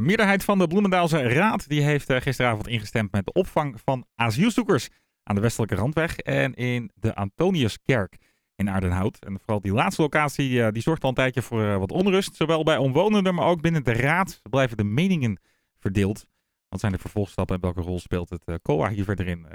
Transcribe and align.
Een 0.00 0.06
meerderheid 0.06 0.44
van 0.44 0.58
de 0.58 0.66
Bloemendaalse 0.66 1.22
Raad 1.22 1.68
die 1.68 1.82
heeft 1.82 2.12
gisteravond 2.12 2.68
ingestemd 2.68 3.12
met 3.12 3.24
de 3.26 3.32
opvang 3.32 3.80
van 3.84 4.06
asielzoekers 4.14 4.88
aan 5.22 5.34
de 5.34 5.40
westelijke 5.40 5.74
randweg 5.74 6.16
en 6.18 6.54
in 6.54 6.90
de 6.94 7.14
Antoniuskerk 7.14 8.16
in 8.56 8.70
Aardenhout. 8.70 9.24
En 9.24 9.38
vooral 9.38 9.60
die 9.60 9.72
laatste 9.72 10.02
locatie 10.02 10.72
die 10.72 10.82
zorgt 10.82 11.02
al 11.02 11.08
een 11.08 11.14
tijdje 11.14 11.42
voor 11.42 11.78
wat 11.78 11.92
onrust, 11.92 12.34
zowel 12.34 12.62
bij 12.62 12.76
omwonenden, 12.76 13.34
maar 13.34 13.46
ook 13.46 13.60
binnen 13.60 13.84
de 13.84 13.92
Raad 13.92 14.40
blijven 14.50 14.76
de 14.76 14.84
meningen 14.84 15.40
verdeeld. 15.78 16.26
Wat 16.68 16.80
zijn 16.80 16.92
de 16.92 16.98
vervolgstappen 16.98 17.56
en 17.56 17.62
welke 17.62 17.80
rol 17.80 17.98
speelt 17.98 18.30
het 18.30 18.62
COA 18.62 18.88
hier 18.88 19.04
verder 19.04 19.26
in? 19.26 19.46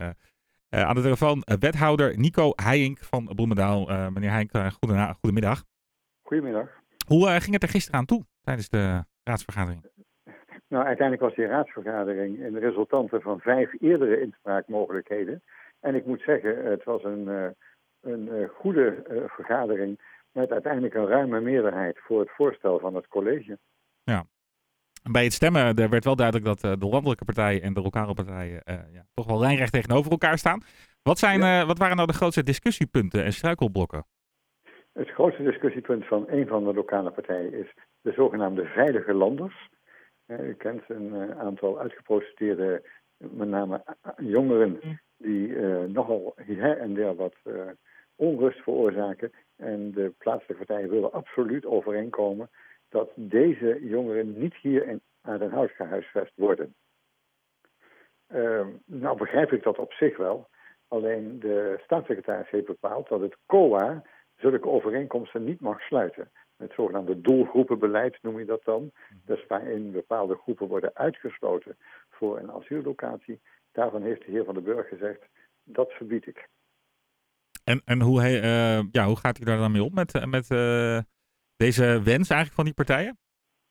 aan 0.69 0.95
de 0.95 1.01
telefoon 1.01 1.43
wethouder 1.59 2.17
Nico 2.17 2.51
Heijink 2.55 2.99
van 2.99 3.25
Bloemendaal. 3.25 3.85
meneer 4.11 4.29
Heijink, 4.29 4.51
goedemiddag. 5.21 5.63
Goedemiddag. 6.21 6.69
Hoe 7.07 7.39
ging 7.39 7.53
het 7.53 7.63
er 7.63 7.69
gisteren 7.69 7.99
aan 7.99 8.05
toe 8.05 8.25
tijdens 8.41 8.69
de 8.69 9.05
raadsvergadering? 9.23 9.93
Nou, 10.67 10.85
uiteindelijk 10.85 11.27
was 11.27 11.35
die 11.35 11.45
raadsvergadering 11.45 12.45
een 12.45 12.59
resultante 12.59 13.21
van 13.21 13.39
vijf 13.39 13.81
eerdere 13.81 14.21
inspraakmogelijkheden. 14.21 15.41
En 15.79 15.95
ik 15.95 16.05
moet 16.05 16.21
zeggen, 16.21 16.65
het 16.65 16.83
was 16.83 17.03
een, 17.03 17.27
uh, 17.27 17.47
een 18.01 18.27
uh, 18.27 18.49
goede 18.49 19.05
uh, 19.11 19.23
vergadering 19.27 19.99
met 20.31 20.51
uiteindelijk 20.51 20.93
een 20.93 21.07
ruime 21.07 21.41
meerderheid 21.41 21.99
voor 21.99 22.19
het 22.19 22.29
voorstel 22.35 22.79
van 22.79 22.95
het 22.95 23.07
college. 23.07 23.57
Ja. 24.03 24.25
Bij 25.11 25.23
het 25.23 25.33
stemmen 25.33 25.75
er 25.75 25.89
werd 25.89 26.03
wel 26.03 26.15
duidelijk 26.15 26.45
dat 26.45 26.79
de 26.79 26.87
landelijke 26.87 27.25
partijen 27.25 27.61
en 27.61 27.73
de 27.73 27.81
lokale 27.81 28.13
partijen 28.13 28.61
ja, 28.65 29.05
toch 29.13 29.25
wel 29.25 29.39
lijnrecht 29.39 29.71
tegenover 29.71 30.11
elkaar 30.11 30.37
staan. 30.37 30.63
Wat, 31.01 31.19
zijn, 31.19 31.39
ja. 31.39 31.65
wat 31.65 31.77
waren 31.77 31.95
nou 31.95 32.07
de 32.07 32.13
grootste 32.13 32.43
discussiepunten 32.43 33.23
en 33.23 33.33
struikelblokken? 33.33 34.05
Het 34.93 35.09
grootste 35.09 35.43
discussiepunt 35.43 36.07
van 36.07 36.25
een 36.27 36.47
van 36.47 36.63
de 36.63 36.73
lokale 36.73 37.11
partijen 37.11 37.53
is 37.53 37.73
de 38.01 38.11
zogenaamde 38.11 38.65
veilige 38.65 39.13
landers. 39.13 39.69
U 40.27 40.53
kent 40.53 40.83
een 40.87 41.35
aantal 41.35 41.79
uitgeprocedeerde, 41.79 42.83
met 43.17 43.47
name 43.47 43.83
jongeren, 44.17 44.99
die 45.17 45.47
uh, 45.47 45.83
nogal 45.83 46.33
her 46.35 46.77
en 46.77 46.93
der 46.93 47.15
wat 47.15 47.35
uh, 47.43 47.69
onrust 48.15 48.59
veroorzaken. 48.59 49.31
En 49.55 49.91
de 49.91 50.13
plaatselijke 50.17 50.65
partijen 50.65 50.89
willen 50.89 51.11
absoluut 51.11 51.65
overeenkomen 51.65 52.49
dat 52.89 53.11
deze 53.15 53.79
jongeren 53.81 54.39
niet 54.39 54.55
hier 54.55 54.87
in 54.87 55.01
Aardenhout 55.21 55.71
gehuisvest 55.71 56.31
worden. 56.35 56.75
Uh, 58.33 58.67
nou 58.85 59.17
begrijp 59.17 59.51
ik 59.51 59.63
dat 59.63 59.79
op 59.79 59.93
zich 59.93 60.17
wel. 60.17 60.47
Alleen 60.87 61.39
de 61.39 61.79
staatssecretaris 61.83 62.49
heeft 62.49 62.65
bepaald 62.65 63.07
dat 63.07 63.21
het 63.21 63.37
COA 63.45 64.03
zulke 64.35 64.67
overeenkomsten 64.67 65.43
niet 65.43 65.59
mag 65.59 65.81
sluiten. 65.81 66.31
Het 66.57 66.71
zogenaamde 66.73 67.21
doelgroepenbeleid 67.21 68.17
noem 68.21 68.39
je 68.39 68.45
dat 68.45 68.63
dan. 68.63 68.91
Dus 69.25 69.47
waarin 69.47 69.91
bepaalde 69.91 70.35
groepen 70.35 70.67
worden 70.67 70.95
uitgesloten 70.95 71.77
voor 72.09 72.37
een 72.37 72.51
asiellocatie. 72.51 73.41
Daarvan 73.71 74.01
heeft 74.01 74.25
de 74.25 74.31
heer 74.31 74.45
Van 74.45 74.53
den 74.53 74.63
Burg 74.63 74.87
gezegd, 74.87 75.27
dat 75.63 75.91
verbied 75.91 76.27
ik. 76.27 76.47
En, 77.63 77.81
en 77.85 78.01
hoe, 78.01 78.19
hij, 78.19 78.35
uh, 78.35 78.83
ja, 78.91 79.05
hoe 79.05 79.17
gaat 79.17 79.39
u 79.39 79.43
daar 79.43 79.57
dan 79.57 79.71
mee 79.71 79.83
om 79.83 79.93
met, 79.93 80.25
met 80.25 80.49
uh, 80.49 80.99
deze 81.55 81.83
wens 82.03 82.29
eigenlijk 82.29 82.53
van 82.53 82.65
die 82.65 82.73
partijen? 82.73 83.17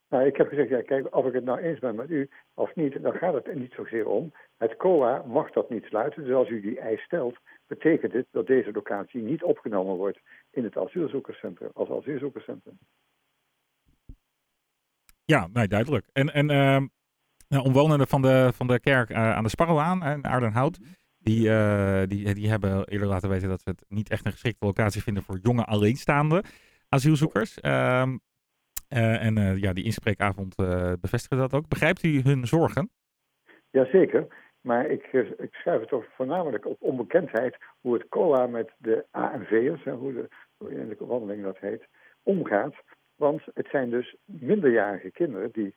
Nou, 0.09 0.27
ik 0.27 0.37
heb 0.37 0.49
gezegd, 0.49 0.69
ja, 0.69 0.83
kijk, 0.83 1.17
of 1.17 1.27
ik 1.27 1.33
het 1.33 1.45
nou 1.45 1.59
eens 1.59 1.79
ben 1.79 1.95
met 1.95 2.11
u 2.11 2.29
of 2.55 2.75
niet, 2.75 3.03
dan 3.03 3.13
gaat 3.13 3.35
het 3.35 3.47
er 3.47 3.57
niet 3.57 3.73
zozeer 3.73 4.07
om. 4.07 4.33
Het 4.57 4.77
COA 4.77 5.23
mag 5.27 5.51
dat 5.51 5.71
niet 5.71 5.85
sluiten. 5.85 6.25
Dus 6.25 6.35
als 6.35 6.49
u 6.49 6.61
die 6.61 6.81
eis 6.81 7.01
stelt, 7.01 7.37
betekent 7.67 8.13
dit 8.13 8.27
dat 8.31 8.47
deze 8.47 8.73
locatie 8.73 9.23
niet 9.23 9.43
opgenomen 9.43 9.97
wordt 9.97 10.21
in 10.55 10.65
het 10.65 10.77
asielzoekerscentrum, 10.77 11.71
als 11.75 11.91
asielzoekerscentrum. 11.91 12.79
Ja, 15.25 15.49
nee, 15.53 15.69
duidelijk. 15.69 16.07
En, 16.13 16.33
en 16.33 16.51
uh, 16.51 17.65
omwonenden 17.65 18.07
van 18.07 18.23
de, 18.23 18.51
van 18.55 18.67
de 18.67 18.81
kerk 18.81 19.11
uh, 19.11 19.17
aan 19.17 19.43
de 19.43 19.49
Sparrelaan 19.49 20.03
en 20.03 20.25
Aardenhout, 20.25 20.79
die, 21.19 21.49
uh, 21.49 22.03
die, 22.07 22.35
die 22.35 22.49
hebben 22.49 22.89
eerder 22.89 23.09
laten 23.09 23.29
weten 23.29 23.49
dat 23.49 23.61
ze 23.61 23.69
het 23.69 23.85
niet 23.89 24.11
echt 24.11 24.27
een 24.27 24.33
geschikte 24.33 24.65
locatie 24.65 25.03
vinden 25.03 25.23
voor 25.23 25.39
jonge 25.43 25.65
alleenstaande 25.65 26.45
asielzoekers. 26.89 27.61
Ehm, 27.61 28.17
en 28.89 29.59
ja, 29.59 29.73
die 29.73 29.85
inspreekavond 29.85 30.57
bevestigen 31.01 31.37
dat 31.37 31.55
ook. 31.55 31.69
Begrijpt 31.69 32.03
u 32.03 32.21
hun 32.21 32.47
zorgen? 32.47 32.91
Jazeker. 33.71 34.44
Maar 34.65 34.87
ik, 34.87 35.13
ik 35.37 35.55
schrijf 35.55 35.81
het 35.81 35.89
toch 35.89 36.05
voornamelijk 36.15 36.67
op 36.67 36.77
onbekendheid 36.83 37.57
hoe 37.81 37.95
het 37.95 38.09
COA 38.09 38.47
met 38.47 38.71
de 38.79 39.05
ANV'ers, 39.11 39.85
hoe, 39.85 40.13
de, 40.13 40.29
hoe 40.57 40.71
in 40.71 40.89
de 40.89 40.97
wandeling 40.99 41.43
dat 41.43 41.59
heet, 41.59 41.87
omgaat. 42.23 42.75
Want 43.17 43.43
het 43.55 43.67
zijn 43.71 43.91
dus 43.91 44.17
minderjarige 44.25 45.11
kinderen 45.11 45.51
die 45.53 45.75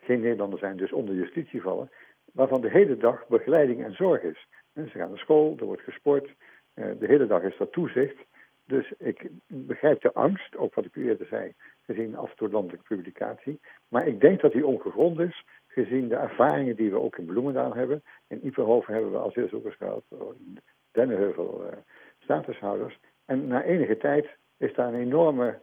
geen 0.00 0.20
Nederlander 0.20 0.58
zijn, 0.58 0.76
dus 0.76 0.92
onder 0.92 1.14
justitie 1.14 1.62
vallen, 1.62 1.90
waarvan 2.32 2.60
de 2.60 2.70
hele 2.70 2.96
dag 2.96 3.26
begeleiding 3.28 3.84
en 3.84 3.94
zorg 3.94 4.22
is. 4.22 4.46
Ze 4.74 4.88
gaan 4.88 5.08
naar 5.08 5.18
school, 5.18 5.56
er 5.58 5.64
wordt 5.64 5.82
gesport, 5.82 6.34
de 6.74 7.06
hele 7.06 7.26
dag 7.26 7.42
is 7.42 7.58
er 7.58 7.70
toezicht. 7.70 8.16
Dus 8.64 8.92
ik 8.98 9.30
begrijp 9.46 10.00
de 10.00 10.12
angst, 10.12 10.56
ook 10.56 10.74
wat 10.74 10.84
ik 10.84 10.96
u 10.96 11.08
eerder 11.08 11.26
zei, 11.26 11.52
gezien 11.82 12.16
af 12.16 12.30
en 12.30 12.36
toe 12.36 12.50
landelijke 12.50 12.94
publicatie. 12.94 13.60
Maar 13.88 14.06
ik 14.06 14.20
denk 14.20 14.40
dat 14.40 14.52
die 14.52 14.66
ongegrond 14.66 15.18
is, 15.18 15.44
gezien 15.78 16.08
de 16.08 16.16
ervaringen 16.16 16.76
die 16.76 16.90
we 16.90 17.00
ook 17.00 17.16
in 17.18 17.24
Bloemendaal 17.24 17.74
hebben. 17.74 18.02
In 18.28 18.46
Iperhoven 18.46 18.94
hebben 18.94 19.12
we 19.12 19.18
asielzoekers 19.18 19.76
gehad, 19.76 20.04
in 20.10 20.58
Dennenheuvel 20.90 21.62
uh, 21.62 21.72
statushouders. 22.18 22.98
En 23.24 23.46
na 23.46 23.62
enige 23.62 23.96
tijd 23.96 24.26
is 24.56 24.74
daar 24.74 24.88
een 24.88 25.00
enorme 25.00 25.58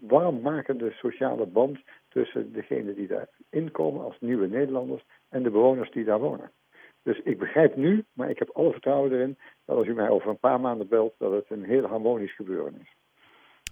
warmmakende 0.00 0.90
sociale 0.90 1.46
band 1.46 1.78
tussen 2.08 2.52
degenen 2.52 2.94
die 2.94 3.06
daar 3.06 3.28
inkomen 3.50 4.04
als 4.04 4.16
nieuwe 4.20 4.46
Nederlanders 4.46 5.04
en 5.28 5.42
de 5.42 5.50
bewoners 5.50 5.90
die 5.90 6.04
daar 6.04 6.20
wonen. 6.20 6.50
Dus 7.02 7.20
ik 7.24 7.38
begrijp 7.38 7.76
nu, 7.76 8.04
maar 8.12 8.30
ik 8.30 8.38
heb 8.38 8.50
alle 8.50 8.72
vertrouwen 8.72 9.12
erin 9.12 9.38
dat 9.64 9.76
als 9.76 9.86
u 9.86 9.94
mij 9.94 10.08
over 10.08 10.30
een 10.30 10.38
paar 10.38 10.60
maanden 10.60 10.88
belt, 10.88 11.14
dat 11.18 11.32
het 11.32 11.50
een 11.50 11.64
heel 11.64 11.86
harmonisch 11.86 12.34
gebeuren 12.34 12.80
is. 12.80 12.94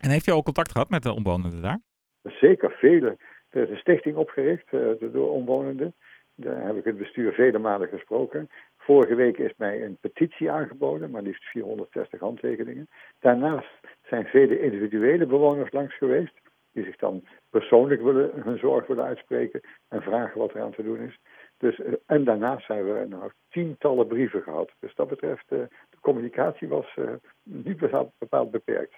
En 0.00 0.11
heeft 0.11 0.26
u 0.26 0.32
al 0.32 0.43
contact 0.43 0.72
gehad 0.72 0.91
met 0.91 1.03
de 1.03 1.12
omwonenden 1.12 1.62
daar? 1.62 1.81
Zeker, 2.22 2.71
vele. 2.71 3.16
Een 3.54 3.76
stichting 3.76 4.16
opgericht 4.16 4.72
uh, 4.72 5.12
door 5.12 5.31
omwonenden. 5.31 5.94
Daar 6.34 6.66
heb 6.66 6.76
ik 6.76 6.84
het 6.84 6.98
bestuur 6.98 7.32
vele 7.32 7.59
malen 7.59 7.88
gesproken. 7.88 8.50
Vorige 8.76 9.15
week 9.15 9.38
is 9.38 9.53
mij 9.56 9.84
een 9.84 9.97
petitie 10.00 10.50
aangeboden, 10.50 11.10
maar 11.10 11.22
liefst 11.22 11.44
460 11.44 12.20
handtekeningen. 12.20 12.88
Daarnaast 13.20 13.81
zijn 14.03 14.25
vele 14.25 14.60
individuele 14.60 15.26
bewoners 15.26 15.72
langs 15.72 15.97
geweest, 15.97 16.41
die 16.72 16.84
zich 16.84 16.97
dan 16.97 17.25
persoonlijk 17.50 18.03
willen, 18.03 18.31
hun 18.43 18.59
zorg 18.59 18.87
willen 18.87 19.04
uitspreken 19.04 19.60
en 19.88 20.03
vragen 20.03 20.38
wat 20.38 20.54
er 20.54 20.60
aan 20.60 20.72
te 20.72 20.82
doen 20.82 21.00
is. 21.00 21.19
Dus, 21.59 21.81
en 22.06 22.25
daarnaast 22.25 22.66
zijn 22.66 22.84
we 22.84 23.06
nou, 23.09 23.31
tientallen 23.48 24.06
brieven 24.06 24.43
gehad. 24.43 24.72
Dus 24.78 24.94
dat 24.94 25.09
betreft, 25.09 25.44
uh, 25.48 25.59
de 25.91 25.98
communicatie 26.00 26.69
was 26.69 26.98
niet 27.43 27.78
bepaald 28.19 28.50
beperkt. 28.50 28.94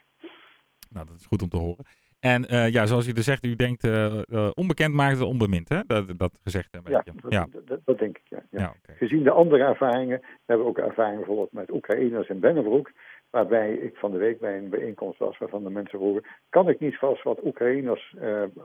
Nou, 0.90 1.06
dat 1.06 1.16
is 1.16 1.26
goed 1.26 1.42
om 1.42 1.48
te 1.48 1.56
horen. 1.56 1.84
En 2.20 2.44
uh, 2.50 2.68
ja, 2.68 2.86
zoals 2.86 3.08
u 3.08 3.12
er 3.12 3.22
zegt, 3.22 3.44
u 3.44 3.56
denkt 3.56 3.84
uh, 3.84 4.22
uh, 4.28 4.50
onbekend 4.54 4.94
maakt 4.94 5.18
het 5.18 5.26
onbemind, 5.26 5.68
hè? 5.68 5.80
Dat, 5.86 6.18
dat 6.18 6.38
gezegd 6.42 6.74
een 6.74 6.80
ja. 6.84 7.02
Dat, 7.04 7.32
ja, 7.32 7.46
dat, 7.64 7.80
dat, 7.84 7.98
denk 7.98 8.16
ik, 8.16 8.22
ja. 8.28 8.42
ja. 8.50 8.60
ja 8.60 8.74
okay. 8.82 8.96
Gezien 8.96 9.22
de 9.22 9.30
andere 9.30 9.64
ervaringen, 9.64 10.18
we 10.20 10.26
hebben 10.46 10.66
ook 10.66 10.78
ervaringen 10.78 11.18
bijvoorbeeld 11.18 11.52
met 11.52 11.70
Oekraïners 11.70 12.28
in 12.28 12.40
Bennebroek, 12.40 12.92
waarbij 13.30 13.72
ik 13.72 13.96
van 13.96 14.10
de 14.10 14.18
week 14.18 14.40
bij 14.40 14.58
een 14.58 14.68
bijeenkomst 14.68 15.18
was 15.18 15.38
waarvan 15.38 15.64
de 15.64 15.70
mensen 15.70 15.98
vroegen, 15.98 16.24
kan 16.48 16.68
ik 16.68 16.80
niet 16.80 16.98
vast 16.98 17.22
wat 17.22 17.44
Oekraïners 17.44 18.16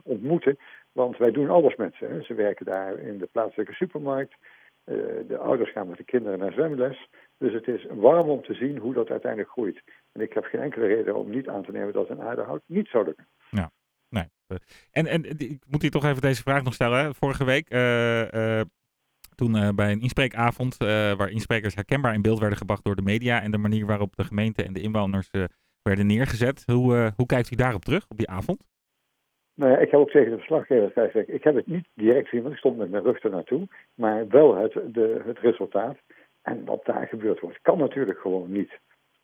ontmoeten, 0.02 0.58
want 0.92 1.16
wij 1.16 1.30
doen 1.30 1.50
alles 1.50 1.76
met 1.76 1.94
ze. 1.94 2.04
Hè? 2.04 2.22
Ze 2.22 2.34
werken 2.34 2.66
daar 2.66 2.98
in 2.98 3.18
de 3.18 3.28
plaatselijke 3.32 3.72
supermarkt, 3.74 4.34
de 4.84 5.38
ouders 5.40 5.72
gaan 5.72 5.88
met 5.88 5.96
de 5.96 6.04
kinderen 6.04 6.38
naar 6.38 6.52
zwemles, 6.52 7.08
dus 7.38 7.52
het 7.52 7.68
is 7.68 7.86
warm 7.90 8.28
om 8.28 8.42
te 8.42 8.54
zien 8.54 8.78
hoe 8.78 8.94
dat 8.94 9.10
uiteindelijk 9.10 9.50
groeit. 9.50 9.82
En 10.12 10.20
ik 10.20 10.32
heb 10.32 10.44
geen 10.44 10.60
enkele 10.60 10.86
reden 10.86 11.16
om 11.16 11.30
niet 11.30 11.48
aan 11.48 11.62
te 11.62 11.72
nemen 11.72 11.92
dat 11.92 12.10
een 12.10 12.22
aardehout 12.22 12.62
niet 12.66 12.88
zou 12.88 13.04
lukken. 13.04 13.28
Ja, 13.50 13.70
nee. 14.08 14.30
En, 14.90 15.06
en 15.06 15.24
ik 15.38 15.62
moet 15.66 15.82
hier 15.82 15.90
toch 15.90 16.04
even 16.04 16.20
deze 16.20 16.42
vraag 16.42 16.62
nog 16.62 16.74
stellen. 16.74 17.14
Vorige 17.14 17.44
week, 17.44 17.72
uh, 17.74 18.60
toen 19.34 19.74
bij 19.74 19.92
een 19.92 20.00
inspreekavond, 20.00 20.76
waar 20.76 21.30
insprekers 21.30 21.74
herkenbaar 21.74 22.14
in 22.14 22.22
beeld 22.22 22.38
werden 22.38 22.58
gebracht 22.58 22.84
door 22.84 22.96
de 22.96 23.02
media 23.02 23.42
en 23.42 23.50
de 23.50 23.58
manier 23.58 23.86
waarop 23.86 24.16
de 24.16 24.24
gemeente 24.24 24.62
en 24.62 24.72
de 24.72 24.80
inwoners 24.80 25.30
werden 25.82 26.06
neergezet. 26.06 26.62
Hoe, 26.66 27.12
hoe 27.16 27.26
kijkt 27.26 27.50
u 27.50 27.56
daarop 27.56 27.84
terug, 27.84 28.04
op 28.08 28.16
die 28.16 28.28
avond? 28.28 28.62
Nou 29.54 29.70
ja, 29.70 29.78
ik 29.78 29.90
heb 29.90 30.00
ook 30.00 30.10
tegen 30.10 30.30
de 30.30 30.36
verslaggever 30.36 30.90
gezegd, 30.90 31.28
ik 31.28 31.44
heb 31.44 31.54
het 31.54 31.66
niet 31.66 31.88
direct 31.94 32.28
gezien, 32.28 32.42
want 32.42 32.54
ik 32.54 32.60
stond 32.60 32.76
met 32.76 32.90
mijn 32.90 33.02
rug 33.02 33.22
er 33.22 33.30
naartoe, 33.30 33.68
maar 33.94 34.28
wel 34.28 34.56
het, 34.56 34.72
de, 34.72 35.22
het 35.24 35.38
resultaat. 35.38 35.96
En 36.42 36.64
wat 36.64 36.84
daar 36.84 37.06
gebeurd 37.06 37.40
wordt, 37.40 37.58
kan 37.62 37.78
natuurlijk 37.78 38.18
gewoon 38.18 38.52
niet. 38.52 38.80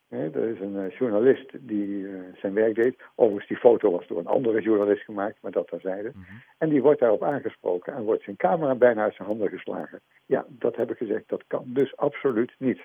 He, 0.08 0.30
er 0.30 0.48
is 0.48 0.60
een 0.60 0.75
uh, 0.75 0.98
journalist 0.98 1.50
die 1.60 1.88
uh, 1.88 2.20
zijn 2.36 2.54
werk 2.54 2.75
deed. 2.75 2.96
Overigens, 3.14 3.48
die 3.48 3.56
foto 3.56 3.90
was 3.90 4.06
door 4.06 4.19
een 4.19 4.26
andere 4.26 4.60
journalist 4.60 5.04
gemaakt, 5.04 5.36
maar 5.40 5.52
dat 5.52 5.69
terzijde. 5.69 6.10
Mm 6.14 6.25
-hmm. 6.28 6.42
En 6.58 6.69
die 6.69 6.82
wordt 6.82 7.00
daarop 7.00 7.22
aangesproken 7.22 7.94
en 7.94 8.02
wordt 8.02 8.22
zijn 8.22 8.36
camera 8.36 8.75
bijna 8.75 9.02
uit 9.02 9.14
zijn 9.14 9.28
handen 9.28 9.48
geslagen. 9.48 10.00
Ja, 10.26 10.46
dat 10.48 10.76
heb 10.76 10.90
ik 10.90 10.96
gezegd, 10.96 11.28
dat 11.28 11.44
kan 11.46 11.64
dus 11.66 11.96
absoluut 11.96 12.54
niet. 12.58 12.80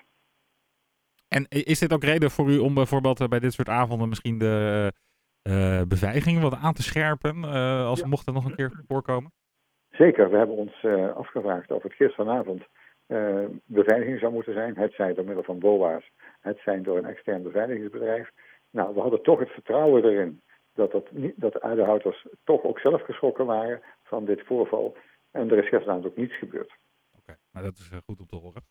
En 1.28 1.46
is 1.48 1.78
dit 1.78 1.92
ook 1.92 2.04
reden 2.04 2.30
voor 2.30 2.50
u 2.50 2.58
om 2.58 2.74
bijvoorbeeld 2.74 3.28
bij 3.28 3.38
dit 3.38 3.52
soort 3.52 3.68
avonden 3.68 4.08
misschien 4.08 4.38
de 4.38 4.92
beveiliging 5.88 6.40
wat 6.40 6.54
aan 6.54 6.72
te 6.72 6.82
scherpen, 6.82 7.44
als 7.84 8.00
ja. 8.00 8.06
mocht 8.06 8.26
dat 8.26 8.34
nog 8.34 8.44
een 8.44 8.54
keer 8.54 8.82
voorkomen? 8.86 9.32
Zeker, 9.90 10.30
we 10.30 10.36
hebben 10.36 10.56
ons 10.56 10.84
afgevraagd 11.14 11.70
of 11.70 11.82
het 11.82 11.92
gisteravond 11.92 12.62
beveiliging 13.64 14.18
zou 14.18 14.32
moeten 14.32 14.52
zijn. 14.52 14.76
Het 14.76 14.92
zij 14.92 15.14
door 15.14 15.24
middel 15.24 15.44
van 15.44 15.58
BOA's, 15.58 16.10
het 16.40 16.58
zijn 16.64 16.82
door 16.82 16.98
een 16.98 17.04
extern 17.04 17.42
beveiligingsbedrijf. 17.42 18.30
Nou, 18.70 18.94
we 18.94 19.00
hadden 19.00 19.22
toch 19.22 19.38
het 19.38 19.50
vertrouwen 19.50 20.04
erin 20.04 20.42
dat, 20.74 20.92
dat, 20.92 21.08
dat 21.36 21.52
de 21.52 21.62
uithouders 21.62 22.26
toch 22.44 22.62
ook 22.62 22.78
zelf 22.78 23.02
geschrokken 23.02 23.46
waren 23.46 23.82
van 24.02 24.24
dit 24.24 24.46
voorval. 24.46 24.96
En 25.30 25.50
er 25.50 25.58
is 25.58 25.68
gisteravond 25.68 26.06
ook 26.06 26.16
niets 26.16 26.38
gebeurd. 26.38 26.72
Oké, 27.18 27.36
nou 27.52 27.64
dat 27.64 27.76
is 27.76 27.90
goed 28.04 28.20
om 28.20 28.26
te 28.26 28.36
horen. 28.36 28.62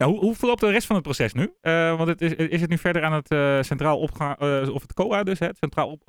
Nou, 0.00 0.12
hoe, 0.12 0.20
hoe 0.20 0.34
verloopt 0.34 0.60
de 0.60 0.70
rest 0.70 0.86
van 0.86 0.96
het 0.96 1.04
proces 1.04 1.34
nu? 1.34 1.52
Uh, 1.62 1.96
want 1.96 2.08
het 2.08 2.20
is, 2.20 2.34
is 2.34 2.60
het 2.60 2.70
nu 2.70 2.78
verder 2.78 3.02
aan 3.02 3.12
het 3.12 3.30
uh, 3.30 3.60
Centraal 3.60 3.98
Opgaan, 3.98 4.36
uh, 4.42 4.74
of 4.74 4.82
het 4.82 4.94
COA 4.94 5.22
dus, 5.22 5.38
hè, 5.38 5.46
het 5.46 5.56
Centraal 5.56 5.90
op, 5.90 6.02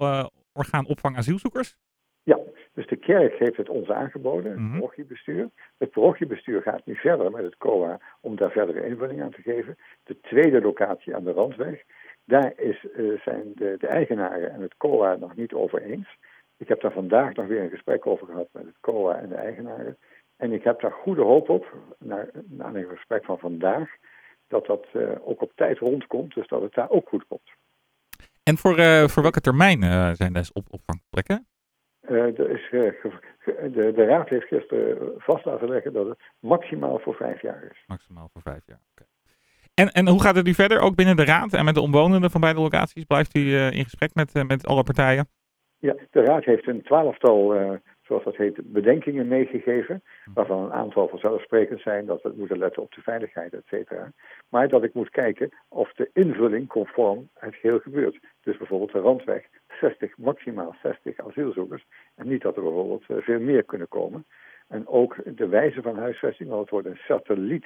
Orgaan 0.53 0.87
Opvang 0.87 1.17
Asielzoekers? 1.17 1.77
Ja, 2.23 2.39
dus 2.73 2.87
de 2.87 2.95
kerk 2.95 3.39
heeft 3.39 3.57
het 3.57 3.69
ons 3.69 3.89
aangeboden, 3.89 4.51
het 4.51 4.59
mm 4.59 4.69
-hmm. 4.69 4.79
parochiebestuur. 4.79 5.49
Het 5.77 5.91
parochiebestuur 5.91 6.61
gaat 6.61 6.85
nu 6.85 6.95
verder 6.95 7.31
met 7.31 7.43
het 7.43 7.57
COA 7.57 7.99
om 8.21 8.35
daar 8.35 8.51
verdere 8.51 8.87
invulling 8.87 9.21
aan 9.21 9.31
te 9.31 9.41
geven. 9.41 9.77
De 10.03 10.19
tweede 10.21 10.61
locatie 10.61 11.15
aan 11.15 11.23
de 11.23 11.31
Randweg, 11.31 11.83
daar 12.25 12.53
is, 12.55 12.85
zijn 13.23 13.51
de, 13.55 13.75
de 13.77 13.87
eigenaren 13.87 14.51
en 14.51 14.61
het 14.61 14.77
COA 14.77 15.15
nog 15.15 15.35
niet 15.35 15.53
over 15.53 15.81
eens. 15.81 16.17
Ik 16.57 16.67
heb 16.67 16.81
daar 16.81 16.91
vandaag 16.91 17.33
nog 17.33 17.47
weer 17.47 17.61
een 17.61 17.69
gesprek 17.69 18.07
over 18.07 18.27
gehad 18.27 18.47
met 18.51 18.65
het 18.65 18.79
COA 18.81 19.15
en 19.15 19.29
de 19.29 19.35
eigenaren. 19.35 19.97
En 20.41 20.51
ik 20.51 20.63
heb 20.63 20.81
daar 20.81 20.91
goede 20.91 21.21
hoop 21.21 21.49
op, 21.49 21.75
naar, 21.99 22.29
naar 22.47 22.75
een 22.75 22.87
gesprek 22.87 23.25
van 23.25 23.39
vandaag, 23.39 23.89
dat 24.47 24.65
dat 24.65 24.85
uh, 24.93 25.09
ook 25.23 25.41
op 25.41 25.51
tijd 25.55 25.77
rondkomt, 25.77 26.33
dus 26.33 26.47
dat 26.47 26.61
het 26.61 26.73
daar 26.73 26.89
ook 26.89 27.07
goed 27.09 27.25
komt. 27.27 27.49
En 28.43 28.57
voor, 28.57 28.79
uh, 28.79 29.07
voor 29.07 29.21
welke 29.21 29.41
termijn 29.41 29.83
uh, 29.83 30.11
zijn 30.11 30.33
deze 30.33 30.53
op 30.53 30.65
opvangplekken? 30.69 31.47
er 32.01 32.49
is, 32.49 32.69
de, 32.69 33.91
de 33.95 34.05
Raad 34.05 34.29
heeft 34.29 34.47
gisteren 34.47 35.13
vast 35.17 35.45
laten 35.45 35.69
leggen 35.69 35.93
dat 35.93 36.07
het 36.07 36.19
maximaal 36.39 36.99
voor 36.99 37.15
vijf 37.15 37.41
jaar 37.41 37.63
is. 37.71 37.83
Maximaal 37.87 38.29
voor 38.33 38.41
vijf 38.41 38.61
jaar, 38.65 38.81
oké. 38.91 39.03
Okay. 39.03 39.07
En, 39.73 39.87
en 39.91 40.07
hoe 40.07 40.21
gaat 40.21 40.35
het 40.35 40.45
nu 40.45 40.53
verder, 40.53 40.79
ook 40.79 40.95
binnen 40.95 41.15
de 41.15 41.25
Raad 41.25 41.53
en 41.53 41.65
met 41.65 41.75
de 41.75 41.81
omwonenden 41.81 42.31
van 42.31 42.41
beide 42.41 42.59
locaties? 42.59 43.03
Blijft 43.03 43.35
u 43.35 43.55
in 43.55 43.83
gesprek 43.83 44.13
met, 44.13 44.47
met 44.47 44.67
alle 44.67 44.83
partijen? 44.83 45.27
Ja, 45.77 45.95
de 46.11 46.21
Raad 46.21 46.43
heeft 46.43 46.67
een 46.67 46.81
twaalftal 46.81 47.79
zoals 48.03 48.23
dat 48.23 48.35
heet, 48.35 48.71
bedenkingen 48.73 49.27
meegegeven. 49.27 50.03
Waarvan 50.33 50.63
een 50.63 50.73
aantal 50.73 51.07
vanzelfsprekend 51.07 51.81
zijn 51.81 52.05
dat 52.05 52.21
we 52.21 52.33
moeten 52.35 52.57
letten 52.57 52.81
op 52.81 52.93
de 52.93 53.01
veiligheid, 53.01 53.53
et 53.53 53.65
cetera. 53.65 54.11
Maar 54.49 54.67
dat 54.67 54.83
ik 54.83 54.93
moet 54.93 55.09
kijken 55.09 55.49
of 55.67 55.93
de 55.93 56.09
invulling 56.13 56.67
conform 56.67 57.29
het 57.33 57.55
geheel 57.55 57.79
gebeurt. 57.79 58.19
Dus 58.43 58.57
bijvoorbeeld 58.57 58.91
de 58.91 58.99
randweg, 58.99 59.47
60, 59.79 60.17
maximaal 60.17 60.75
60 60.81 61.19
asielzoekers. 61.27 61.85
En 62.15 62.27
niet 62.27 62.41
dat 62.41 62.55
er 62.55 62.63
bijvoorbeeld 62.63 63.03
veel 63.07 63.39
meer 63.39 63.63
kunnen 63.63 63.87
komen. 63.87 64.25
En 64.67 64.87
ook 64.87 65.15
de 65.37 65.47
wijze 65.47 65.81
van 65.81 65.97
huisvesting, 65.97 66.49
want 66.49 66.61
het 66.61 66.69
wordt 66.69 66.87
een 66.87 67.01
satelliet 67.07 67.65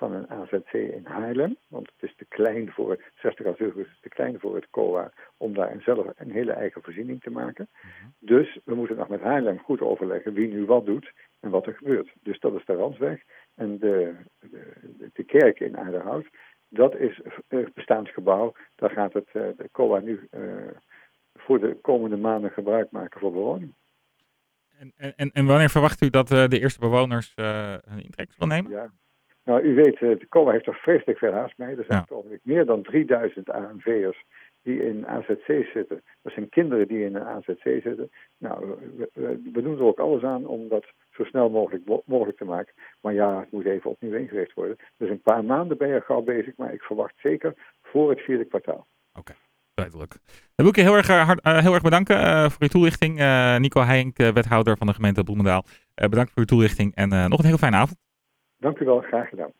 van 0.00 0.12
een 0.12 0.30
AZC 0.30 0.72
in 0.72 1.04
Haarlem. 1.04 1.56
Want 1.68 1.90
het 1.94 2.10
is 2.10 2.16
te 2.16 2.24
klein 2.24 2.70
voor, 2.72 3.02
60 3.14 3.46
asielzoekers 3.46 3.92
is 3.92 4.00
te 4.00 4.08
klein 4.08 4.40
voor 4.40 4.54
het 4.54 4.70
COA 4.70 5.12
om 5.36 5.54
daar 5.54 5.76
zelf 5.80 6.06
een 6.16 6.30
hele 6.30 6.52
eigen 6.52 6.82
voorziening 6.82 7.20
te 7.22 7.30
maken. 7.30 7.68
Mhm. 7.72 8.08
Dus 8.18 8.58
we 8.64 8.74
moeten 8.74 8.96
nog 8.96 9.08
met 9.08 9.20
Haarlem 9.20 9.58
goed 9.58 9.80
overleggen 9.80 10.32
wie 10.32 10.48
nu 10.48 10.64
wat 10.64 10.86
doet 10.86 11.12
en 11.40 11.50
wat 11.50 11.66
er 11.66 11.74
gebeurt. 11.74 12.12
Dus 12.22 12.40
dat 12.40 12.54
is 12.54 12.64
de 12.64 12.74
Randsweg. 12.74 13.22
En 13.54 13.78
de, 13.78 14.14
de, 14.38 15.10
de 15.12 15.24
kerk 15.24 15.60
in 15.60 15.76
Aardehout, 15.76 16.26
dat 16.68 16.96
is 16.96 17.20
het 17.48 17.74
bestaand 17.74 18.08
gebouw. 18.08 18.54
Daar 18.74 18.90
gaat 18.90 19.12
het 19.12 19.28
uh, 19.32 19.42
de 19.56 19.68
COA 19.72 19.98
nu 19.98 20.28
uh, 20.30 20.42
voor 21.34 21.60
de 21.60 21.76
komende 21.80 22.16
maanden 22.16 22.50
gebruik 22.50 22.90
maken 22.90 23.20
voor 23.20 23.32
bewoning. 23.32 23.74
En, 24.78 24.92
en, 25.16 25.30
en 25.32 25.46
wanneer 25.46 25.70
verwacht 25.70 26.02
u 26.02 26.10
dat 26.10 26.30
uh, 26.30 26.46
de 26.46 26.60
eerste 26.60 26.80
bewoners 26.80 27.32
hun 27.34 28.02
intrek 28.02 28.32
zullen 28.32 28.48
nemen? 28.48 28.70
Ja, 28.70 28.90
nou, 29.50 29.62
u 29.62 29.74
weet, 29.74 29.98
de 29.98 30.26
COA 30.28 30.52
heeft 30.52 30.66
er 30.66 30.74
vreselijk 30.74 31.18
veel 31.18 31.32
haast 31.32 31.58
mee. 31.58 31.76
Er 31.76 31.84
zijn 31.88 32.04
ja. 32.08 32.38
meer 32.42 32.66
dan 32.66 32.82
3000 32.82 33.50
ANV'ers 33.50 34.24
die 34.62 34.82
in 34.84 35.06
AZC 35.06 35.68
zitten. 35.72 36.02
Dat 36.22 36.32
zijn 36.32 36.48
kinderen 36.48 36.88
die 36.88 37.04
in 37.04 37.14
een 37.14 37.26
AZC 37.26 37.62
zitten. 37.62 38.10
Nou, 38.38 38.74
we, 38.96 39.40
we, 39.52 39.62
doen 39.62 39.78
er 39.78 39.84
ook 39.84 39.98
alles 39.98 40.22
aan 40.22 40.46
om 40.46 40.68
dat 40.68 40.84
zo 41.10 41.24
snel 41.24 41.50
mogelijk, 41.50 42.02
mogelijk 42.04 42.38
te 42.38 42.44
maken. 42.44 42.74
Maar 43.00 43.14
ja, 43.14 43.40
het 43.40 43.50
moet 43.50 43.64
even 43.64 43.90
opnieuw 43.90 44.14
ingericht 44.14 44.54
worden. 44.54 44.76
Dus 44.96 45.10
een 45.10 45.22
paar 45.22 45.44
maanden 45.44 45.76
ben 45.76 45.88
je 45.88 46.00
gauw 46.00 46.22
bezig, 46.22 46.56
maar 46.56 46.72
ik 46.72 46.82
verwacht 46.82 47.14
zeker 47.16 47.54
voor 47.82 48.10
het 48.10 48.20
vierde 48.20 48.44
kwartaal. 48.44 48.86
Oké. 49.18 49.32
Duidelijk. 49.74 50.12
Dan 50.54 50.66
wil 50.66 50.68
ik 50.68 50.76
je 50.76 50.82
heel 50.82 50.96
erg, 50.96 51.06
hard, 51.06 51.46
uh, 51.46 51.58
heel 51.58 51.74
erg 51.74 51.82
bedanken 51.82 52.20
uh, 52.20 52.42
voor 52.42 52.62
uw 52.62 52.68
toelichting. 52.68 53.20
Uh, 53.20 53.56
Nico 53.56 53.82
Heink, 53.82 54.16
wethouder 54.16 54.76
van 54.76 54.86
de 54.86 54.94
gemeente 54.94 55.22
Bloemendaal. 55.22 55.64
bedankt 55.94 56.30
voor 56.30 56.42
uw 56.42 56.44
toelichting 56.44 56.94
en 56.94 57.08
nog 57.08 57.38
een 57.38 57.44
hele 57.44 57.58
fijne 57.58 57.76
avond. 57.76 57.98
Dank 58.60 58.78
u 58.78 58.84
wel, 58.84 59.00
graag 59.00 59.28
gedaan. 59.28 59.52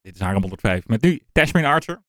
Dit 0.00 0.14
is 0.14 0.20
Harem 0.20 0.40
105 0.40 0.86
met 0.86 1.02
nu 1.02 1.20
Tashmin 1.32 1.64
Archer. 1.64 2.02